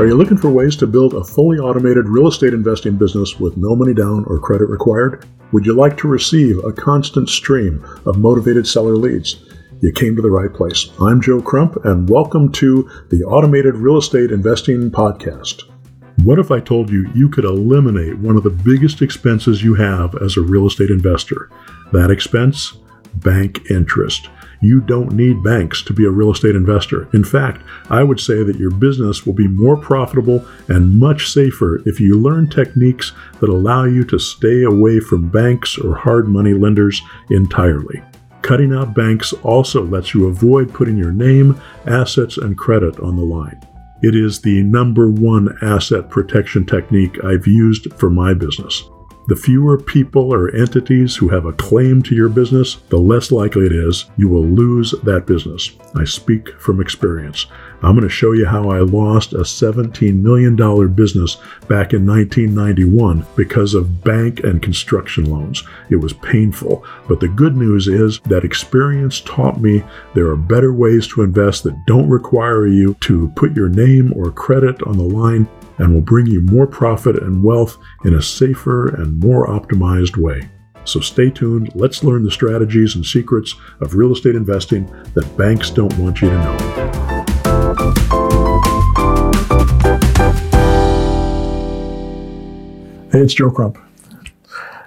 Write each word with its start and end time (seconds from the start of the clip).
Are 0.00 0.06
you 0.06 0.14
looking 0.14 0.38
for 0.38 0.50
ways 0.50 0.76
to 0.76 0.86
build 0.86 1.12
a 1.12 1.22
fully 1.22 1.58
automated 1.58 2.08
real 2.08 2.26
estate 2.26 2.54
investing 2.54 2.96
business 2.96 3.38
with 3.38 3.58
no 3.58 3.76
money 3.76 3.92
down 3.92 4.24
or 4.28 4.38
credit 4.38 4.64
required? 4.64 5.26
Would 5.52 5.66
you 5.66 5.74
like 5.74 5.98
to 5.98 6.08
receive 6.08 6.56
a 6.64 6.72
constant 6.72 7.28
stream 7.28 7.84
of 8.06 8.16
motivated 8.16 8.66
seller 8.66 8.96
leads? 8.96 9.44
You 9.82 9.92
came 9.92 10.16
to 10.16 10.22
the 10.22 10.30
right 10.30 10.50
place. 10.54 10.88
I'm 11.02 11.20
Joe 11.20 11.42
Crump, 11.42 11.84
and 11.84 12.08
welcome 12.08 12.50
to 12.52 12.88
the 13.10 13.24
Automated 13.24 13.74
Real 13.74 13.98
Estate 13.98 14.30
Investing 14.30 14.90
Podcast. 14.90 15.64
What 16.24 16.38
if 16.38 16.50
I 16.50 16.60
told 16.60 16.88
you 16.88 17.06
you 17.14 17.28
could 17.28 17.44
eliminate 17.44 18.16
one 18.20 18.38
of 18.38 18.42
the 18.42 18.48
biggest 18.48 19.02
expenses 19.02 19.62
you 19.62 19.74
have 19.74 20.14
as 20.22 20.38
a 20.38 20.40
real 20.40 20.66
estate 20.66 20.88
investor? 20.88 21.50
That 21.92 22.10
expense? 22.10 22.72
Bank 23.16 23.70
interest. 23.70 24.30
You 24.62 24.80
don't 24.80 25.12
need 25.12 25.42
banks 25.42 25.82
to 25.84 25.94
be 25.94 26.04
a 26.04 26.10
real 26.10 26.32
estate 26.32 26.54
investor. 26.54 27.08
In 27.14 27.24
fact, 27.24 27.62
I 27.88 28.02
would 28.02 28.20
say 28.20 28.42
that 28.42 28.58
your 28.58 28.70
business 28.70 29.24
will 29.24 29.32
be 29.32 29.48
more 29.48 29.76
profitable 29.76 30.46
and 30.68 30.98
much 30.98 31.30
safer 31.32 31.80
if 31.86 31.98
you 31.98 32.18
learn 32.18 32.48
techniques 32.48 33.12
that 33.40 33.48
allow 33.48 33.84
you 33.84 34.04
to 34.04 34.18
stay 34.18 34.64
away 34.64 35.00
from 35.00 35.30
banks 35.30 35.78
or 35.78 35.94
hard 35.94 36.28
money 36.28 36.52
lenders 36.52 37.00
entirely. 37.30 38.02
Cutting 38.42 38.74
out 38.74 38.94
banks 38.94 39.32
also 39.42 39.84
lets 39.84 40.14
you 40.14 40.26
avoid 40.26 40.74
putting 40.74 40.96
your 40.96 41.12
name, 41.12 41.60
assets, 41.86 42.36
and 42.36 42.58
credit 42.58 43.00
on 43.00 43.16
the 43.16 43.22
line. 43.22 43.60
It 44.02 44.14
is 44.14 44.40
the 44.40 44.62
number 44.62 45.10
one 45.10 45.56
asset 45.62 46.08
protection 46.08 46.66
technique 46.66 47.22
I've 47.22 47.46
used 47.46 47.92
for 47.94 48.10
my 48.10 48.34
business. 48.34 48.82
The 49.28 49.36
fewer 49.36 49.78
people 49.78 50.32
or 50.34 50.54
entities 50.54 51.14
who 51.14 51.28
have 51.28 51.44
a 51.44 51.52
claim 51.52 52.02
to 52.02 52.14
your 52.14 52.28
business, 52.28 52.76
the 52.88 52.98
less 52.98 53.30
likely 53.30 53.66
it 53.66 53.72
is 53.72 54.06
you 54.16 54.28
will 54.28 54.44
lose 54.44 54.92
that 55.04 55.26
business. 55.26 55.70
I 55.94 56.04
speak 56.04 56.50
from 56.58 56.80
experience. 56.80 57.46
I'm 57.82 57.94
going 57.94 58.02
to 58.02 58.08
show 58.08 58.32
you 58.32 58.44
how 58.44 58.70
I 58.70 58.80
lost 58.80 59.32
a 59.32 59.38
$17 59.38 60.20
million 60.20 60.56
business 60.94 61.36
back 61.68 61.92
in 61.92 62.06
1991 62.06 63.24
because 63.36 63.74
of 63.74 64.02
bank 64.04 64.40
and 64.40 64.62
construction 64.62 65.30
loans. 65.30 65.62
It 65.90 65.96
was 65.96 66.12
painful, 66.12 66.84
but 67.08 67.20
the 67.20 67.28
good 67.28 67.56
news 67.56 67.88
is 67.88 68.20
that 68.24 68.44
experience 68.44 69.20
taught 69.20 69.60
me 69.60 69.82
there 70.14 70.28
are 70.28 70.36
better 70.36 70.72
ways 70.72 71.06
to 71.08 71.22
invest 71.22 71.64
that 71.64 71.86
don't 71.86 72.08
require 72.08 72.66
you 72.66 72.94
to 73.00 73.32
put 73.36 73.56
your 73.56 73.68
name 73.68 74.12
or 74.14 74.30
credit 74.30 74.82
on 74.82 74.98
the 74.98 75.04
line 75.04 75.48
and 75.80 75.94
will 75.94 76.02
bring 76.02 76.26
you 76.26 76.42
more 76.42 76.66
profit 76.66 77.22
and 77.22 77.42
wealth 77.42 77.78
in 78.04 78.14
a 78.14 78.22
safer 78.22 78.94
and 78.96 79.09
more 79.10 79.46
optimized 79.46 80.16
way. 80.16 80.48
So 80.84 81.00
stay 81.00 81.30
tuned. 81.30 81.70
Let's 81.74 82.02
learn 82.02 82.24
the 82.24 82.30
strategies 82.30 82.94
and 82.94 83.04
secrets 83.04 83.54
of 83.80 83.94
real 83.94 84.12
estate 84.12 84.34
investing 84.34 84.86
that 85.14 85.36
banks 85.36 85.70
don't 85.70 85.96
want 85.98 86.20
you 86.22 86.30
to 86.30 86.34
know. 86.36 86.56
Hey, 93.12 93.20
it's 93.20 93.34
Joe 93.34 93.50
Crump. 93.50 93.76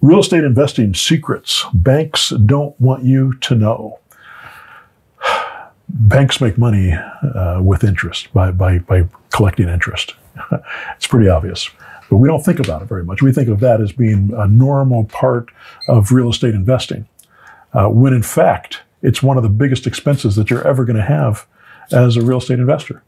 Real 0.00 0.20
estate 0.20 0.44
investing 0.44 0.94
secrets 0.94 1.64
banks 1.74 2.30
don't 2.30 2.78
want 2.80 3.04
you 3.04 3.34
to 3.40 3.54
know. 3.54 3.98
Banks 5.88 6.40
make 6.40 6.58
money 6.58 6.92
uh, 6.92 7.60
with 7.62 7.84
interest 7.84 8.32
by, 8.32 8.50
by, 8.50 8.78
by 8.78 9.06
collecting 9.30 9.68
interest. 9.68 10.14
it's 10.96 11.06
pretty 11.06 11.28
obvious. 11.28 11.70
But 12.08 12.18
we 12.18 12.28
don't 12.28 12.44
think 12.44 12.60
about 12.60 12.82
it 12.82 12.86
very 12.86 13.04
much. 13.04 13.22
We 13.22 13.32
think 13.32 13.48
of 13.48 13.60
that 13.60 13.80
as 13.80 13.92
being 13.92 14.32
a 14.36 14.46
normal 14.46 15.04
part 15.04 15.50
of 15.88 16.12
real 16.12 16.30
estate 16.30 16.54
investing, 16.54 17.08
uh, 17.72 17.88
when 17.88 18.12
in 18.12 18.22
fact, 18.22 18.82
it's 19.02 19.22
one 19.22 19.36
of 19.36 19.42
the 19.42 19.48
biggest 19.48 19.86
expenses 19.86 20.36
that 20.36 20.50
you're 20.50 20.66
ever 20.66 20.84
going 20.84 20.96
to 20.96 21.02
have 21.02 21.46
as 21.92 22.16
a 22.16 22.22
real 22.22 22.38
estate 22.38 22.58
investor. 22.58 23.02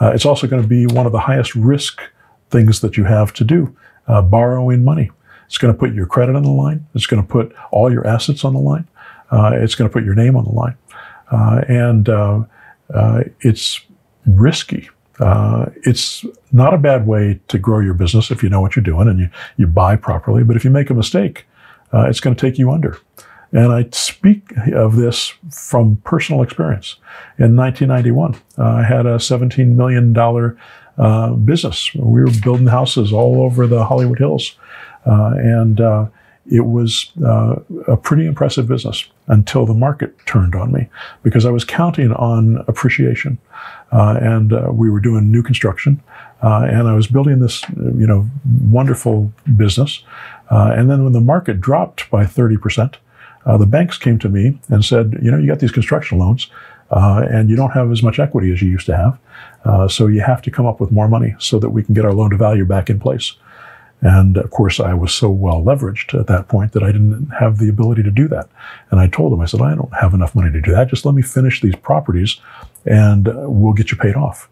Uh, 0.00 0.12
it's 0.14 0.24
also 0.24 0.46
going 0.46 0.62
to 0.62 0.68
be 0.68 0.86
one 0.86 1.06
of 1.06 1.12
the 1.12 1.20
highest 1.20 1.54
risk 1.54 2.00
things 2.50 2.80
that 2.80 2.96
you 2.96 3.04
have 3.04 3.32
to 3.34 3.44
do 3.44 3.74
uh, 4.06 4.22
borrowing 4.22 4.84
money. 4.84 5.10
It's 5.46 5.58
going 5.58 5.72
to 5.72 5.78
put 5.78 5.94
your 5.94 6.06
credit 6.06 6.36
on 6.36 6.42
the 6.42 6.50
line, 6.50 6.86
it's 6.94 7.06
going 7.06 7.22
to 7.22 7.28
put 7.28 7.54
all 7.70 7.92
your 7.92 8.06
assets 8.06 8.44
on 8.44 8.54
the 8.54 8.60
line, 8.60 8.88
uh, 9.30 9.52
it's 9.54 9.74
going 9.74 9.88
to 9.88 9.92
put 9.92 10.04
your 10.04 10.14
name 10.14 10.36
on 10.36 10.44
the 10.44 10.50
line. 10.50 10.76
Uh, 11.30 11.62
and 11.68 12.08
uh, 12.08 12.44
it's 13.40 13.80
risky. 14.26 14.88
Uh, 15.20 15.66
it's 15.84 16.24
not 16.52 16.74
a 16.74 16.78
bad 16.78 17.06
way 17.06 17.40
to 17.48 17.58
grow 17.58 17.78
your 17.78 17.94
business 17.94 18.30
if 18.30 18.42
you 18.42 18.48
know 18.48 18.60
what 18.60 18.74
you're 18.74 18.82
doing 18.82 19.08
and 19.08 19.18
you, 19.20 19.30
you 19.56 19.66
buy 19.66 19.96
properly. 19.96 20.42
But 20.42 20.56
if 20.56 20.64
you 20.64 20.70
make 20.70 20.90
a 20.90 20.94
mistake, 20.94 21.46
uh, 21.92 22.06
it's 22.08 22.20
going 22.20 22.34
to 22.34 22.40
take 22.40 22.58
you 22.58 22.70
under. 22.70 22.98
And 23.52 23.72
I 23.72 23.86
speak 23.92 24.50
of 24.72 24.96
this 24.96 25.32
from 25.50 25.96
personal 26.04 26.42
experience. 26.42 26.96
In 27.38 27.54
1991, 27.54 28.34
uh, 28.58 28.64
I 28.64 28.82
had 28.82 29.06
a 29.06 29.16
$17 29.16 29.76
million 29.76 30.16
uh, 30.98 31.32
business. 31.34 31.94
We 31.94 32.22
were 32.22 32.30
building 32.42 32.66
houses 32.66 33.12
all 33.12 33.42
over 33.42 33.68
the 33.68 33.84
Hollywood 33.84 34.18
Hills. 34.18 34.56
Uh, 35.06 35.34
and 35.36 35.80
uh, 35.80 36.06
it 36.50 36.66
was 36.66 37.10
uh, 37.24 37.56
a 37.88 37.96
pretty 37.96 38.26
impressive 38.26 38.68
business 38.68 39.06
until 39.28 39.64
the 39.64 39.74
market 39.74 40.14
turned 40.26 40.54
on 40.54 40.72
me 40.72 40.88
because 41.22 41.46
I 41.46 41.50
was 41.50 41.64
counting 41.64 42.12
on 42.12 42.62
appreciation. 42.68 43.38
Uh, 43.92 44.18
and 44.20 44.52
uh, 44.52 44.70
we 44.72 44.90
were 44.90 45.00
doing 45.00 45.30
new 45.30 45.42
construction. 45.42 46.02
Uh, 46.42 46.66
and 46.68 46.88
I 46.88 46.94
was 46.94 47.06
building 47.06 47.38
this, 47.38 47.62
you 47.76 48.06
know, 48.06 48.28
wonderful 48.68 49.32
business. 49.56 50.02
Uh, 50.50 50.74
and 50.76 50.90
then 50.90 51.04
when 51.04 51.12
the 51.12 51.20
market 51.20 51.60
dropped 51.60 52.10
by 52.10 52.24
30%, 52.24 52.96
uh, 53.46 53.56
the 53.56 53.66
banks 53.66 53.96
came 53.96 54.18
to 54.18 54.28
me 54.28 54.58
and 54.68 54.84
said, 54.84 55.18
you 55.22 55.30
know, 55.30 55.38
you 55.38 55.46
got 55.46 55.60
these 55.60 55.72
construction 55.72 56.18
loans. 56.18 56.48
and 56.90 57.48
you 57.48 57.56
don't 57.56 57.70
have 57.70 57.90
as 57.90 58.02
much 58.02 58.18
equity 58.18 58.52
as 58.52 58.60
you 58.60 58.68
used 58.68 58.86
to 58.86 58.96
have. 58.96 59.90
so 59.90 60.06
you 60.06 60.20
have 60.20 60.42
to 60.42 60.50
come 60.50 60.66
up 60.66 60.80
with 60.80 60.90
more 60.90 61.08
money 61.08 61.34
so 61.38 61.58
that 61.58 61.70
we 61.70 61.82
can 61.82 61.94
get 61.94 62.04
our 62.04 62.12
loan 62.12 62.30
to 62.30 62.36
value 62.36 62.64
back 62.64 62.90
in 62.90 63.00
place. 63.00 63.34
And 64.04 64.36
of 64.36 64.50
course, 64.50 64.80
I 64.80 64.92
was 64.92 65.14
so 65.14 65.30
well 65.30 65.62
leveraged 65.62 66.18
at 66.18 66.26
that 66.26 66.46
point 66.46 66.72
that 66.72 66.82
I 66.82 66.92
didn't 66.92 67.30
have 67.30 67.56
the 67.56 67.70
ability 67.70 68.02
to 68.02 68.10
do 68.10 68.28
that. 68.28 68.50
And 68.90 69.00
I 69.00 69.08
told 69.08 69.32
them, 69.32 69.40
I 69.40 69.46
said, 69.46 69.62
I 69.62 69.74
don't 69.74 69.94
have 69.94 70.12
enough 70.12 70.34
money 70.34 70.52
to 70.52 70.60
do 70.60 70.72
that. 70.72 70.88
Just 70.88 71.06
let 71.06 71.14
me 71.14 71.22
finish 71.22 71.62
these 71.62 71.74
properties 71.76 72.38
and 72.84 73.26
we'll 73.26 73.72
get 73.72 73.90
you 73.90 73.96
paid 73.96 74.14
off. 74.14 74.50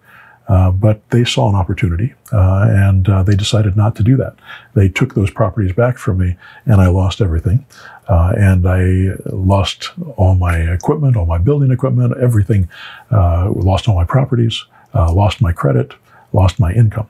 Uh, 0.49 0.71
but 0.71 1.09
they 1.11 1.23
saw 1.23 1.51
an 1.51 1.55
opportunity 1.55 2.15
uh, 2.33 2.67
and 2.69 3.09
uh, 3.11 3.23
they 3.23 3.37
decided 3.37 3.77
not 3.77 3.95
to 3.95 4.03
do 4.03 4.17
that. 4.17 4.35
They 4.75 4.89
took 4.89 5.15
those 5.15 5.31
properties 5.31 5.73
back 5.73 5.99
from 5.99 6.19
me 6.19 6.37
and 6.65 6.81
I 6.81 6.89
lost 6.89 7.21
everything. 7.21 7.65
Uh, 8.09 8.33
and 8.37 8.67
I 8.67 9.13
lost 9.27 9.93
all 10.17 10.35
my 10.35 10.57
equipment, 10.73 11.17
all 11.17 11.27
my 11.27 11.39
building 11.39 11.71
equipment, 11.71 12.17
everything, 12.19 12.71
uh, 13.11 13.51
lost 13.55 13.87
all 13.87 13.95
my 13.95 14.05
properties, 14.05 14.65
uh, 14.95 15.13
lost 15.13 15.43
my 15.43 15.53
credit, 15.53 15.93
lost 16.33 16.59
my 16.59 16.73
income. 16.73 17.09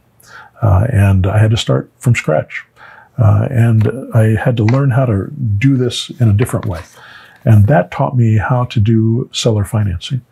Uh, 0.61 0.87
and 0.93 1.27
I 1.27 1.39
had 1.39 1.51
to 1.51 1.57
start 1.57 1.91
from 1.99 2.15
scratch. 2.15 2.65
Uh, 3.19 3.47
and 3.51 3.91
I 4.15 4.37
had 4.41 4.57
to 4.57 4.65
learn 4.65 4.91
how 4.91 5.07
to 5.07 5.31
do 5.59 5.77
this 5.77 6.11
in 6.21 6.29
a 6.29 6.33
different 6.33 6.67
way. 6.67 6.81
And 7.45 7.67
that 7.67 7.91
taught 7.91 8.17
me 8.17 8.39
how 8.39 8.65
to 8.67 8.81
do 8.81 9.29
seller 9.33 9.65
financing. 9.65 10.23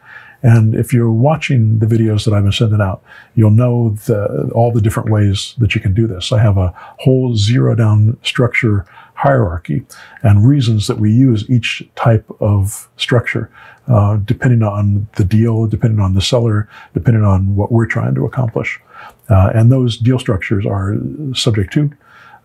And 0.42 0.74
if 0.74 0.92
you're 0.92 1.12
watching 1.12 1.80
the 1.80 1.86
videos 1.86 2.24
that 2.24 2.32
I've 2.32 2.44
been 2.44 2.52
sending 2.52 2.80
out, 2.80 3.02
you'll 3.34 3.50
know 3.50 3.90
the, 4.06 4.50
all 4.54 4.72
the 4.72 4.80
different 4.80 5.10
ways 5.10 5.54
that 5.58 5.74
you 5.74 5.80
can 5.80 5.92
do 5.92 6.06
this. 6.06 6.32
I 6.32 6.40
have 6.40 6.56
a 6.56 6.72
whole 6.98 7.36
zero 7.36 7.74
down 7.74 8.16
structure 8.22 8.86
hierarchy 9.22 9.84
and 10.22 10.46
reasons 10.48 10.86
that 10.86 10.98
we 10.98 11.12
use 11.12 11.48
each 11.50 11.86
type 11.94 12.24
of 12.40 12.88
structure, 12.96 13.50
uh, 13.86 14.16
depending 14.24 14.62
on 14.62 15.06
the 15.16 15.24
deal, 15.24 15.66
depending 15.66 16.00
on 16.00 16.14
the 16.14 16.22
seller, 16.22 16.66
depending 16.94 17.22
on 17.22 17.54
what 17.54 17.70
we're 17.70 17.86
trying 17.86 18.14
to 18.14 18.24
accomplish. 18.24 18.80
Uh, 19.28 19.50
and 19.54 19.70
those 19.70 19.98
deal 19.98 20.18
structures 20.18 20.64
are 20.64 20.96
subject 21.34 21.70
to 21.72 21.90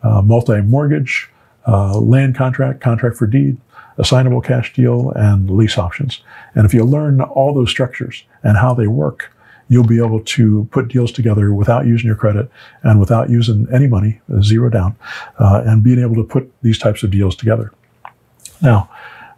uh, 0.03 0.21
multi 0.21 0.61
mortgage, 0.61 1.29
uh, 1.65 1.97
land 1.97 2.35
contract, 2.35 2.81
contract 2.81 3.15
for 3.15 3.25
deed, 3.25 3.57
assignable 3.97 4.41
cash 4.41 4.73
deal, 4.73 5.11
and 5.11 5.49
lease 5.49 5.77
options. 5.77 6.21
And 6.55 6.65
if 6.65 6.73
you 6.73 6.83
learn 6.83 7.21
all 7.21 7.53
those 7.53 7.69
structures 7.69 8.23
and 8.43 8.57
how 8.57 8.73
they 8.73 8.87
work, 8.87 9.31
you'll 9.67 9.83
be 9.83 9.97
able 9.97 10.19
to 10.21 10.67
put 10.71 10.87
deals 10.87 11.11
together 11.11 11.53
without 11.53 11.85
using 11.85 12.07
your 12.07 12.15
credit 12.15 12.49
and 12.83 12.99
without 12.99 13.29
using 13.29 13.67
any 13.73 13.87
money, 13.87 14.21
zero 14.41 14.69
down, 14.69 14.95
uh, 15.39 15.63
and 15.65 15.83
being 15.83 15.99
able 15.99 16.15
to 16.15 16.23
put 16.23 16.51
these 16.61 16.77
types 16.77 17.03
of 17.03 17.11
deals 17.11 17.35
together. 17.35 17.71
Now, 18.61 18.89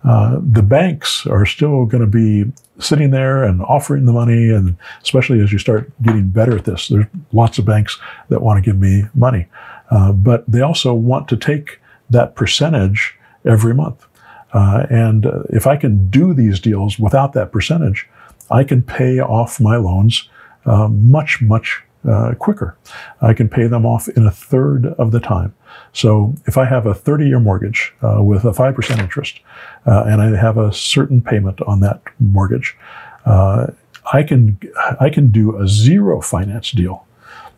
uh, 0.03 0.39
the 0.41 0.62
banks 0.62 1.25
are 1.25 1.45
still 1.45 1.85
going 1.85 2.01
to 2.01 2.07
be 2.07 2.51
sitting 2.79 3.12
there 3.12 3.44
and 3.44 3.62
offering 3.63 4.06
the 4.06 4.13
money, 4.13 4.50
and 4.50 4.77
especially 5.01 5.41
as 5.41 5.51
you 5.51 5.59
start 5.59 5.91
getting 6.01 6.30
better 6.30 6.56
at 6.57 6.65
this, 6.65 6.88
there's 6.88 7.06
lots 7.31 7.57
of 7.57 7.65
banks 7.65 8.00
that 8.30 8.41
want 8.41 8.63
to 8.63 8.69
give 8.69 8.80
me 8.80 9.03
money, 9.15 9.47
uh, 9.91 10.12
but 10.12 10.50
they 10.50 10.62
also 10.62 10.94
want 10.94 11.27
to 11.27 11.35
take 11.38 11.80
that 12.09 12.35
percentage 12.35 13.15
every 13.44 13.73
month. 13.73 14.06
Uh, 14.53 14.85
and 14.89 15.25
uh, 15.25 15.44
if 15.50 15.68
I 15.68 15.75
can 15.75 16.09
do 16.09 16.33
these 16.33 16.59
deals 16.59 16.97
without 16.97 17.33
that 17.33 17.51
percentage, 17.51 18.07
I 18.49 18.63
can 18.63 18.81
pay 18.81 19.19
off 19.19 19.59
my 19.59 19.77
loans 19.77 20.29
uh, 20.65 20.88
much, 20.88 21.41
much 21.41 21.83
uh, 22.07 22.33
quicker. 22.35 22.77
I 23.21 23.33
can 23.33 23.49
pay 23.49 23.67
them 23.67 23.85
off 23.85 24.07
in 24.09 24.25
a 24.25 24.31
third 24.31 24.88
of 24.97 25.11
the 25.11 25.19
time. 25.19 25.53
So 25.94 26.35
if 26.45 26.57
I 26.57 26.65
have 26.65 26.85
a 26.85 26.94
30 26.94 27.27
year 27.27 27.39
mortgage 27.39 27.94
uh, 28.01 28.23
with 28.23 28.45
a 28.45 28.51
5% 28.51 28.99
interest 28.99 29.39
uh, 29.85 30.03
and 30.07 30.21
I 30.21 30.35
have 30.38 30.57
a 30.57 30.71
certain 30.71 31.21
payment 31.21 31.61
on 31.61 31.79
that 31.81 32.01
mortgage, 32.19 32.77
I, 33.25 34.23
can, 34.23 34.57
I 34.99 35.09
can 35.09 35.29
do 35.29 35.57
a 35.57 35.67
zero 35.67 36.21
finance 36.21 36.71
deal 36.71 37.05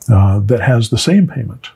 uh, 0.10 0.40
that 0.40 0.62
has 0.62 0.90
the 0.90 0.98
same 0.98 1.28
payment. 1.28 1.70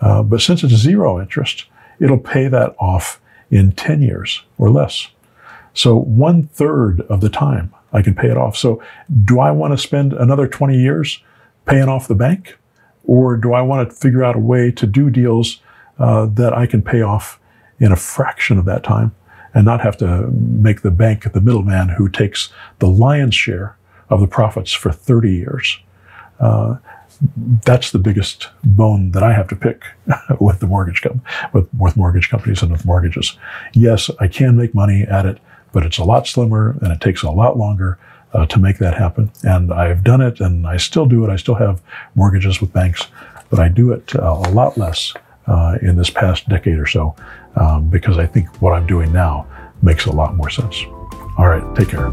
Uh, 0.00 0.22
but 0.22 0.40
since 0.40 0.62
it's 0.62 0.74
zero 0.74 1.20
interest, 1.20 1.66
it'll 2.00 2.18
pay 2.18 2.48
that 2.48 2.74
off 2.78 3.20
in 3.50 3.72
10 3.72 4.02
years 4.02 4.42
or 4.58 4.70
less. 4.70 5.08
So 5.74 5.96
one 5.96 6.44
third 6.44 7.00
of 7.02 7.20
the 7.20 7.30
time 7.30 7.72
I 7.92 8.02
can 8.02 8.14
pay 8.14 8.28
it 8.28 8.36
off. 8.36 8.56
So 8.56 8.82
do 9.24 9.40
I 9.40 9.50
want 9.50 9.72
to 9.72 9.78
spend 9.78 10.12
another 10.12 10.46
20 10.46 10.78
years 10.78 11.22
paying 11.66 11.88
off 11.88 12.08
the 12.08 12.14
bank? 12.14 12.58
Or 13.04 13.36
do 13.36 13.52
I 13.52 13.62
want 13.62 13.88
to 13.88 13.94
figure 13.94 14.24
out 14.24 14.36
a 14.36 14.40
way 14.40 14.70
to 14.72 14.86
do 14.86 15.10
deals 15.10 15.60
uh, 15.98 16.26
that 16.26 16.52
I 16.52 16.66
can 16.66 16.82
pay 16.82 17.02
off 17.02 17.40
in 17.78 17.92
a 17.92 17.96
fraction 17.96 18.58
of 18.58 18.64
that 18.64 18.84
time 18.84 19.14
and 19.54 19.64
not 19.64 19.80
have 19.80 19.96
to 19.98 20.28
make 20.30 20.82
the 20.82 20.90
bank 20.90 21.30
the 21.32 21.40
middleman 21.40 21.90
who 21.90 22.08
takes 22.08 22.52
the 22.78 22.86
lion's 22.86 23.34
share 23.34 23.76
of 24.08 24.20
the 24.20 24.26
profits 24.26 24.72
for 24.72 24.92
30 24.92 25.32
years? 25.32 25.78
Uh, 26.40 26.76
that's 27.64 27.90
the 27.90 27.98
biggest 27.98 28.48
bone 28.64 29.12
that 29.12 29.22
I 29.22 29.32
have 29.32 29.48
to 29.48 29.56
pick 29.56 29.82
with 30.40 30.60
the 30.60 30.66
mortgage 30.66 31.02
with, 31.52 31.68
with 31.74 31.96
mortgage 31.96 32.28
companies 32.28 32.62
and 32.62 32.72
with 32.72 32.84
mortgages. 32.84 33.36
Yes, 33.74 34.10
I 34.20 34.28
can 34.28 34.56
make 34.56 34.74
money 34.74 35.02
at 35.02 35.26
it, 35.26 35.38
but 35.72 35.84
it's 35.84 35.98
a 35.98 36.04
lot 36.04 36.26
slimmer 36.26 36.76
and 36.82 36.92
it 36.92 37.00
takes 37.00 37.22
a 37.22 37.30
lot 37.30 37.56
longer 37.56 37.98
uh, 38.34 38.46
to 38.46 38.58
make 38.58 38.78
that 38.78 38.94
happen. 38.94 39.30
And 39.42 39.72
I've 39.72 40.04
done 40.04 40.20
it 40.20 40.40
and 40.40 40.66
I 40.66 40.76
still 40.76 41.06
do 41.06 41.24
it. 41.24 41.30
I 41.30 41.36
still 41.36 41.54
have 41.56 41.82
mortgages 42.14 42.60
with 42.60 42.72
banks, 42.72 43.06
but 43.50 43.58
I 43.58 43.68
do 43.68 43.92
it 43.92 44.14
uh, 44.16 44.42
a 44.46 44.50
lot 44.50 44.76
less 44.78 45.12
uh, 45.46 45.78
in 45.82 45.96
this 45.96 46.10
past 46.10 46.48
decade 46.48 46.78
or 46.78 46.86
so 46.86 47.14
um, 47.56 47.88
because 47.88 48.18
I 48.18 48.26
think 48.26 48.48
what 48.62 48.72
I'm 48.72 48.86
doing 48.86 49.12
now 49.12 49.46
makes 49.82 50.06
a 50.06 50.12
lot 50.12 50.36
more 50.36 50.50
sense. 50.50 50.82
All 51.38 51.48
right, 51.48 51.76
take 51.76 51.88
care. 51.88 52.12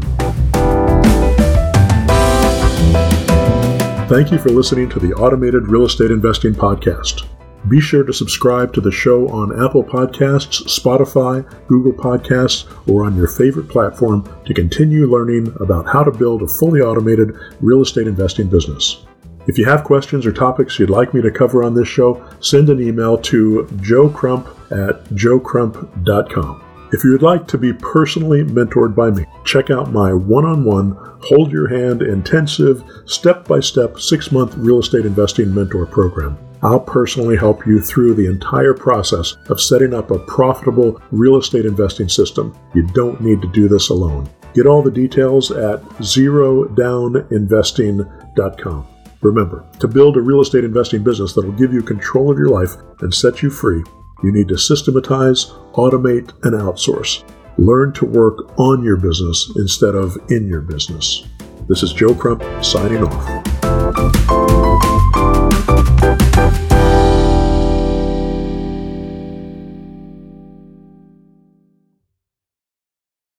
Thank 4.08 4.32
you 4.32 4.38
for 4.38 4.48
listening 4.48 4.88
to 4.90 4.98
the 4.98 5.12
Automated 5.14 5.68
Real 5.68 5.84
Estate 5.84 6.10
Investing 6.10 6.52
Podcast. 6.52 7.28
Be 7.68 7.80
sure 7.80 8.04
to 8.04 8.12
subscribe 8.12 8.72
to 8.72 8.80
the 8.80 8.90
show 8.90 9.28
on 9.28 9.62
Apple 9.62 9.84
Podcasts, 9.84 10.64
Spotify, 10.64 11.44
Google 11.66 11.92
Podcasts, 11.92 12.64
or 12.88 13.04
on 13.04 13.16
your 13.16 13.28
favorite 13.28 13.68
platform 13.68 14.26
to 14.46 14.54
continue 14.54 15.06
learning 15.10 15.54
about 15.60 15.86
how 15.86 16.02
to 16.02 16.10
build 16.10 16.42
a 16.42 16.48
fully 16.48 16.80
automated 16.80 17.36
real 17.60 17.82
estate 17.82 18.06
investing 18.06 18.48
business. 18.48 19.04
If 19.46 19.58
you 19.58 19.66
have 19.66 19.84
questions 19.84 20.24
or 20.24 20.32
topics 20.32 20.78
you'd 20.78 20.90
like 20.90 21.12
me 21.12 21.20
to 21.22 21.30
cover 21.30 21.62
on 21.62 21.74
this 21.74 21.88
show, 21.88 22.26
send 22.40 22.70
an 22.70 22.80
email 22.80 23.18
to 23.18 23.66
joecrump 23.76 24.46
at 24.70 25.04
joecrump.com. 25.10 26.64
If 26.92 27.04
you 27.04 27.12
would 27.12 27.22
like 27.22 27.46
to 27.48 27.58
be 27.58 27.72
personally 27.72 28.42
mentored 28.42 28.94
by 28.94 29.10
me, 29.10 29.24
check 29.44 29.70
out 29.70 29.92
my 29.92 30.12
one 30.12 30.44
on 30.44 30.64
one, 30.64 30.96
hold 31.22 31.52
your 31.52 31.68
hand, 31.68 32.02
intensive, 32.02 32.82
step 33.06 33.46
by 33.46 33.60
step, 33.60 34.00
six 34.00 34.32
month 34.32 34.56
real 34.56 34.80
estate 34.80 35.06
investing 35.06 35.54
mentor 35.54 35.86
program. 35.86 36.38
I'll 36.62 36.80
personally 36.80 37.36
help 37.36 37.66
you 37.66 37.80
through 37.80 38.14
the 38.14 38.26
entire 38.26 38.74
process 38.74 39.36
of 39.48 39.60
setting 39.60 39.94
up 39.94 40.10
a 40.10 40.18
profitable 40.18 41.00
real 41.10 41.36
estate 41.36 41.64
investing 41.64 42.08
system. 42.08 42.56
You 42.74 42.86
don't 42.88 43.20
need 43.20 43.40
to 43.42 43.48
do 43.48 43.68
this 43.68 43.88
alone. 43.88 44.28
Get 44.54 44.66
all 44.66 44.82
the 44.82 44.90
details 44.90 45.50
at 45.50 45.82
zerodowninvesting.com. 46.00 48.86
Remember, 49.22 49.66
to 49.78 49.88
build 49.88 50.16
a 50.16 50.20
real 50.20 50.40
estate 50.40 50.64
investing 50.64 51.04
business 51.04 51.34
that 51.34 51.44
will 51.44 51.52
give 51.52 51.72
you 51.72 51.82
control 51.82 52.30
of 52.30 52.38
your 52.38 52.48
life 52.48 52.76
and 53.00 53.12
set 53.12 53.42
you 53.42 53.50
free, 53.50 53.84
you 54.22 54.32
need 54.32 54.48
to 54.48 54.56
systematize, 54.56 55.46
automate, 55.74 56.32
and 56.44 56.54
outsource. 56.54 57.22
Learn 57.58 57.92
to 57.94 58.06
work 58.06 58.58
on 58.58 58.82
your 58.82 58.96
business 58.96 59.52
instead 59.56 59.94
of 59.94 60.16
in 60.30 60.48
your 60.48 60.62
business. 60.62 61.26
This 61.68 61.82
is 61.82 61.92
Joe 61.92 62.14
Crump 62.14 62.42
signing 62.64 63.04
off. 63.04 64.69